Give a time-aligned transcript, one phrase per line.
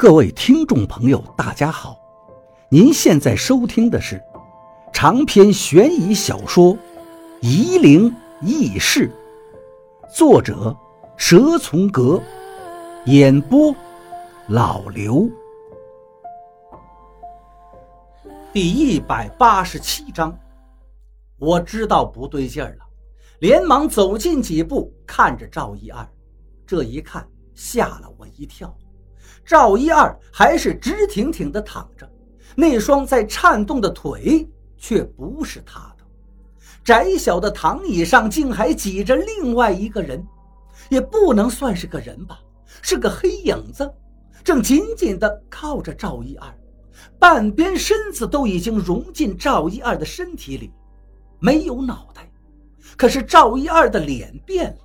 [0.00, 1.94] 各位听众朋友，大家好！
[2.70, 4.18] 您现在收听的是
[4.94, 6.74] 长篇悬疑小说
[7.42, 8.10] 《夷陵
[8.40, 9.12] 轶事》，
[10.16, 10.74] 作者
[11.18, 12.18] 蛇从阁，
[13.04, 13.76] 演播
[14.48, 15.28] 老刘。
[18.54, 20.34] 第一百八十七章，
[21.36, 22.86] 我知道不对劲儿了，
[23.40, 26.08] 连忙走近几步，看着赵一二，
[26.66, 28.74] 这一看吓了我一跳。
[29.44, 32.08] 赵一二还是直挺挺地躺着，
[32.54, 36.04] 那双在颤动的腿却不是他的。
[36.84, 40.24] 窄小的躺椅上竟还挤着另外一个人，
[40.88, 42.40] 也不能算是个人吧，
[42.80, 43.92] 是个黑影子，
[44.42, 46.48] 正紧紧地靠着赵一二，
[47.18, 50.72] 半边身子都已经融进赵一二的身体里，
[51.38, 52.26] 没有脑袋。
[52.96, 54.78] 可是赵一二的脸变了，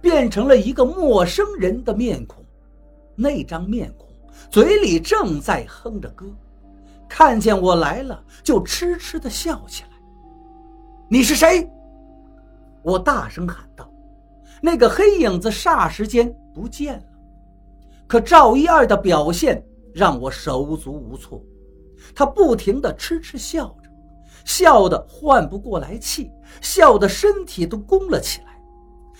[0.00, 2.39] 变成了一个陌生人的面孔。
[3.22, 4.08] 那张面孔，
[4.48, 6.24] 嘴里正在哼着歌，
[7.06, 9.90] 看见我来了，就痴痴的笑起来。
[11.06, 11.70] 你是谁？
[12.82, 13.86] 我大声喊道。
[14.62, 17.04] 那个黑影子霎时间不见了。
[18.06, 19.62] 可赵一二的表现
[19.92, 21.44] 让我手足无措，
[22.14, 23.90] 他不停的痴痴笑着，
[24.46, 28.58] 笑得换不过来气，笑得身体都弓了起来，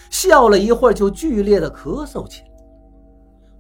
[0.09, 2.50] 笑了一会儿就剧烈的咳嗽起来。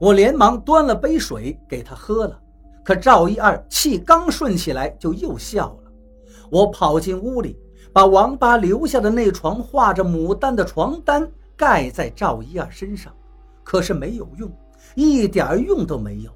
[0.00, 2.40] 我连忙端了杯水给他喝了，
[2.82, 5.92] 可赵一二气刚顺起来就又笑了。
[6.50, 7.60] 我跑进屋里，
[7.92, 13.14] 把王八留下的那床画着牡丹的床单盖在赵一二身上，
[13.62, 14.50] 可是没有用，
[14.94, 16.32] 一点用都没有。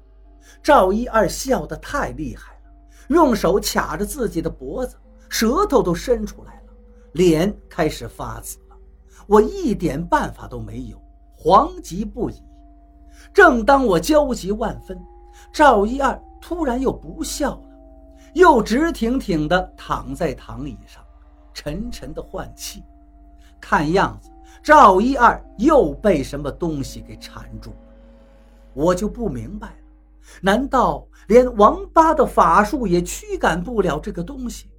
[0.61, 2.59] 赵一二笑得太厉害了，
[3.07, 4.95] 用手卡着自己的脖子，
[5.27, 6.73] 舌头都伸出来了，
[7.13, 8.75] 脸开始发紫了。
[9.25, 11.01] 我一点办法都没有，
[11.35, 12.35] 惶急不已。
[13.33, 14.99] 正当我焦急万分，
[15.51, 17.63] 赵一二突然又不笑了，
[18.33, 21.03] 又直挺挺地躺在躺椅上，
[21.53, 22.83] 沉沉地换气。
[23.59, 24.29] 看样子
[24.61, 27.77] 赵一二又被什么东西给缠住了。
[28.73, 29.75] 我就不明白了，
[30.41, 34.69] 难道连王八的法术也驱赶不了这个东西？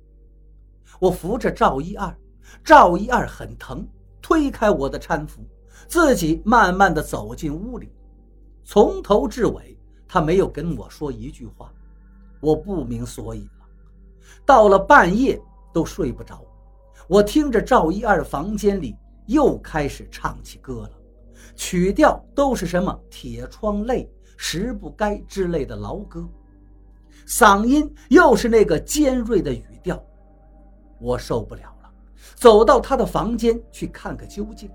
[0.98, 2.16] 我扶着赵一二，
[2.62, 3.86] 赵一二很疼，
[4.22, 5.42] 推开我的搀扶，
[5.88, 7.90] 自己慢慢地走进屋里。
[8.68, 9.78] 从头至尾，
[10.08, 11.72] 他没有跟我说一句话，
[12.40, 13.66] 我不明所以了。
[14.44, 15.40] 到了半夜
[15.72, 16.44] 都睡不着，
[17.06, 18.96] 我听着赵一二房间里
[19.26, 20.90] 又开始唱起歌了，
[21.54, 26.28] 曲调都是什么“铁窗泪”“时不该”之类的牢歌，
[27.24, 30.04] 嗓音又是那个尖锐的语调，
[30.98, 31.92] 我受不了了，
[32.34, 34.68] 走到他的房间去看个究竟。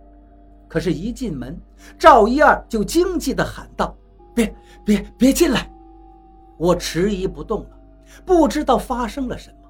[0.72, 1.60] 可是，一进门，
[2.00, 3.94] 赵一二就惊悸地喊道
[4.34, 4.56] ：“别
[4.86, 5.70] 别别进来！”
[6.58, 7.70] 我迟疑不动了，
[8.26, 9.70] 不知道发生了什么。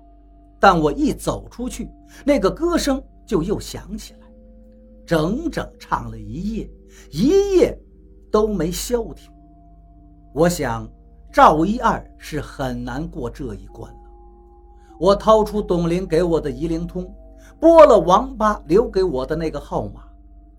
[0.60, 1.90] 但我一走出去，
[2.24, 4.28] 那个歌声就又响起来，
[5.04, 6.72] 整整唱了一夜，
[7.10, 7.76] 一夜
[8.30, 9.34] 都没消停。
[10.36, 10.88] 我想，
[11.34, 14.00] 赵一二是很难过这一关了。
[15.00, 17.12] 我掏出董玲给我的一灵通，
[17.60, 20.04] 拨了王八留给我的那个号码。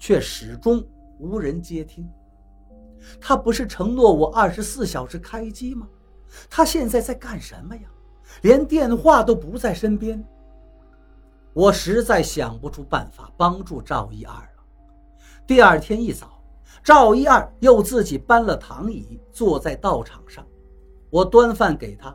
[0.02, 0.84] 却始终
[1.20, 2.10] 无人接听。
[3.20, 5.86] 他不是承诺我二十四小时开机吗？
[6.50, 7.82] 他现在在干什么呀？
[8.40, 10.20] 连电话都不在身边。
[11.52, 14.64] 我实在想不出办法帮助赵一二了。
[15.46, 16.42] 第二天一早，
[16.82, 20.44] 赵一二又自己搬了躺椅，坐在道场上。
[21.10, 22.12] 我端饭给他，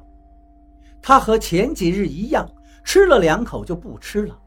[1.02, 2.46] 他和前几日一样，
[2.84, 4.38] 吃了两口就不吃了，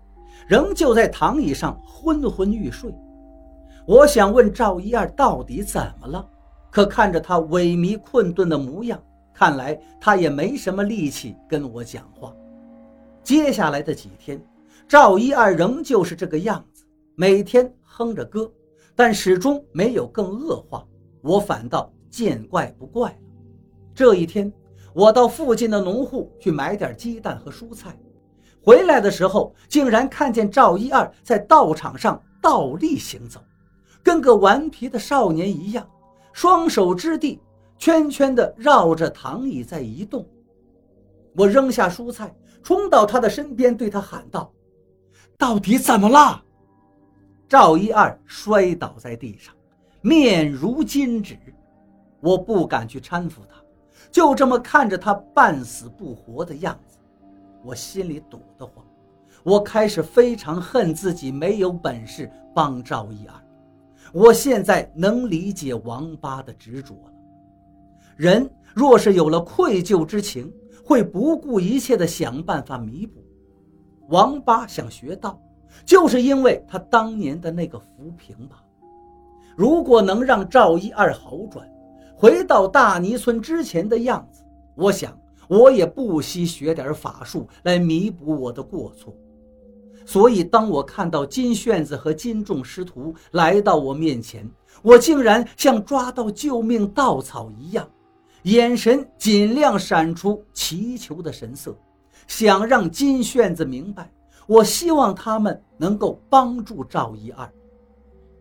[0.46, 2.94] 仍旧在躺椅上昏昏欲睡。
[3.86, 6.28] 我想问赵一二到底怎么了，
[6.70, 9.02] 可看着他萎靡困顿的模样，
[9.34, 12.32] 看来他也没什么力气跟我讲话。
[13.22, 14.40] 接下来的几天，
[14.86, 18.50] 赵一二仍旧是这个样子，每天哼着歌，
[18.94, 20.86] 但始终没有更恶化。
[21.22, 23.16] 我反倒见怪不怪了。
[23.94, 24.52] 这一天，
[24.94, 27.96] 我到附近的农户去买点鸡蛋和蔬菜，
[28.62, 33.40] 回来的时候竟然看见赵一二在道场上倒立行走。
[34.02, 35.88] 跟个顽皮的少年一样，
[36.32, 37.40] 双手支地，
[37.78, 40.26] 圈圈地绕着躺椅在移动。
[41.36, 44.52] 我扔下蔬菜，冲到他的身边，对他喊道
[45.38, 46.42] ：“到底怎么了？”
[47.48, 49.54] 赵一二摔倒在地上，
[50.00, 51.38] 面如金纸。
[52.20, 53.56] 我不敢去搀扶他，
[54.10, 56.98] 就这么看着他半死不活的样子，
[57.64, 58.84] 我心里堵得慌。
[59.42, 63.34] 我开始非常恨自己没有本事帮赵一二。
[64.12, 67.12] 我现在能理解王八的执着了。
[68.16, 70.52] 人若是有了愧疚之情，
[70.84, 73.22] 会不顾一切的想办法弥补。
[74.08, 75.40] 王八想学道，
[75.84, 78.62] 就是因为他当年的那个浮萍吧。
[79.56, 81.68] 如果能让赵一二好转，
[82.16, 84.42] 回到大泥村之前的样子，
[84.74, 85.16] 我想
[85.48, 89.14] 我也不惜学点法术来弥补我的过错。
[90.04, 94.48] 所以，当我看到金炫子和金仲师徒来到我面前，
[94.82, 97.88] 我竟然像抓到救命稻草一样，
[98.44, 101.76] 眼神尽量闪出祈求的神色，
[102.26, 104.10] 想让金炫子明白，
[104.46, 107.48] 我希望他们能够帮助赵一二。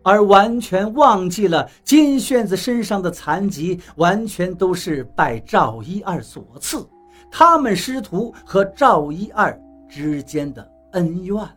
[0.02, 6.88] 而完全忘记了金炫子身上的残疾，完全都是拜赵一二所赐。
[7.30, 9.56] 他们师徒和赵一二
[9.88, 11.54] 之间的恩怨了。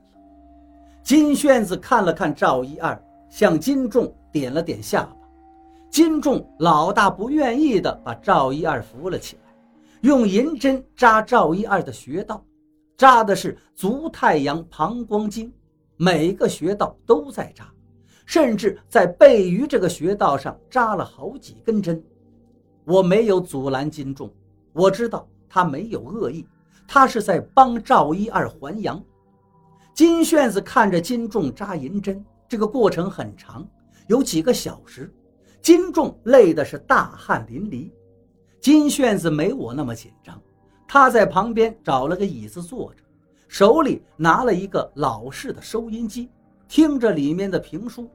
[1.04, 5.16] 金炫子看了看赵一二，向金仲点了点下巴。
[5.90, 9.54] 金仲老大不愿意的把赵一二扶了起来，
[10.02, 12.44] 用银针扎赵一二的穴道，
[12.98, 15.54] 扎的是足太阳膀胱经，
[15.98, 17.70] 每个穴道都在扎。
[18.26, 22.02] 甚至在背鱼这个穴道上扎了好几根针，
[22.86, 24.32] 我没有阻拦金仲，
[24.72, 26.48] 我知道他没有恶意，
[26.88, 29.04] 他是在帮赵一二还阳。
[29.94, 33.68] 金炫子看着金仲扎银针，这个过程很长，
[34.08, 35.14] 有几个小时，
[35.62, 37.92] 金仲累的是大汗淋漓。
[38.60, 40.42] 金炫子没我那么紧张，
[40.88, 43.04] 他在旁边找了个椅子坐着，
[43.48, 46.30] 手里拿了一个老式的收音机。
[46.68, 48.10] 听着里面的评书，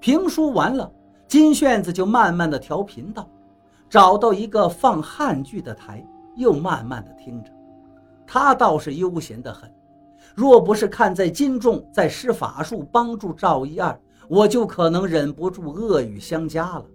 [0.00, 0.90] 评书完了，
[1.28, 3.30] 金炫子就慢慢的调频道，
[3.88, 6.04] 找到一个放汉剧的台，
[6.36, 7.52] 又慢慢的听着。
[8.26, 9.70] 他倒是悠闲的很，
[10.34, 16.86] 若不是看在金仲在施法术帮助赵一二，我就可能忍不住恶语相加了。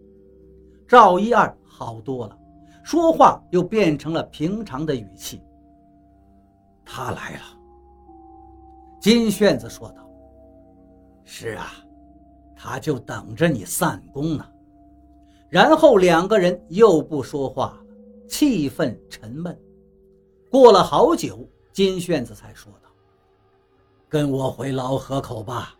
[0.88, 2.38] 赵一二好多了，
[2.84, 5.42] 说话又变成了平常的语气。
[6.86, 7.42] 他来了，
[9.02, 10.08] 金炫子说道。
[11.24, 11.74] 是啊，
[12.56, 14.46] 他就等着你散功呢。
[15.50, 17.78] 然后两个人又不说话了，
[18.30, 19.58] 气氛沉闷。
[20.52, 22.90] 过了好久，金炫子才说道
[24.10, 25.75] ：“跟我回老河口吧。”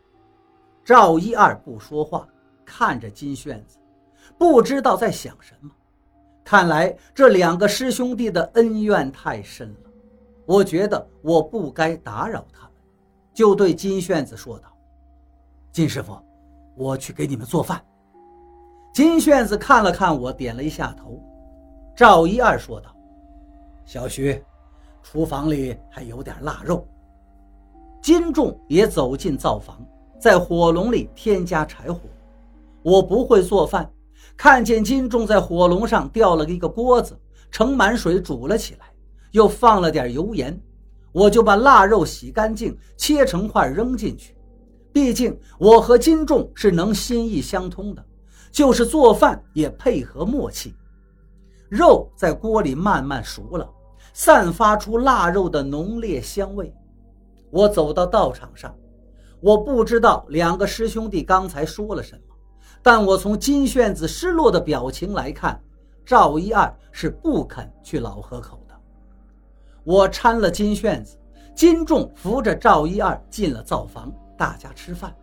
[0.84, 2.28] 赵一二不说话，
[2.64, 3.80] 看着金炫子，
[4.38, 5.72] 不知道在想什么。
[6.44, 9.90] 看来这两个师兄弟的恩怨太深了，
[10.46, 12.72] 我觉得我不该打扰他们，
[13.34, 14.72] 就对金炫子说道。
[15.72, 16.16] 金师傅，
[16.76, 17.84] 我去给你们做饭。
[18.94, 21.20] 金炫子看了看我，点了一下头。
[21.96, 22.96] 赵一二说道
[23.86, 24.44] ：“小徐，
[25.02, 26.88] 厨房里还有点腊肉。”
[28.06, 29.84] 金仲也走进灶房，
[30.22, 32.02] 在火笼里添加柴火。
[32.84, 33.92] 我不会做饭，
[34.38, 37.20] 看见金仲在火笼上吊了一个锅子，
[37.50, 38.86] 盛满水煮了起来，
[39.32, 40.56] 又放了点油盐，
[41.12, 44.38] 我就把腊肉洗干净，切成块扔进去。
[44.94, 48.06] 毕竟我和金仲是能心意相通的，
[48.52, 50.76] 就是做饭也配合默契。
[51.70, 53.68] 肉在锅里慢慢熟了，
[54.14, 56.72] 散发出腊肉的浓烈香味。
[57.50, 58.76] 我走到道场上，
[59.40, 62.36] 我不知道两个师兄弟刚才说了什么，
[62.82, 65.62] 但我从金炫子失落的表情来看，
[66.06, 68.76] 赵一二是不肯去老河口的。
[69.84, 71.18] 我搀了金炫子，
[71.56, 74.12] 金仲扶着赵一二进了灶房。
[74.38, 75.16] 大家吃饭，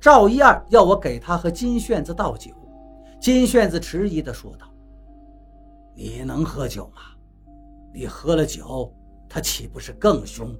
[0.00, 2.52] 赵一二要我给他和金炫子倒酒。
[3.18, 4.66] 金炫子迟疑地说道
[5.96, 7.00] ：“你能喝酒吗？
[7.92, 8.92] 你喝了酒，
[9.28, 10.54] 他岂不是更凶？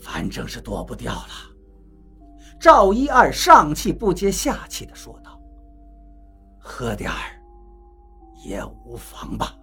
[0.00, 1.28] 反正是躲不掉了。”
[2.60, 5.40] 赵一二上气不接下气的说道
[6.60, 7.40] ：“喝点儿
[8.44, 9.54] 也无妨吧。”